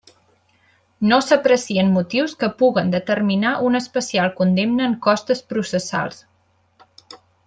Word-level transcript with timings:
No 1.11 1.17
s'aprecien 1.25 1.91
motius 1.97 2.33
que 2.43 2.49
puguen 2.61 2.89
determinar 2.95 3.51
una 3.67 3.81
especial 3.85 4.33
condemna 4.41 4.91
en 4.93 4.97
costes 5.09 5.45
processals. 5.55 6.23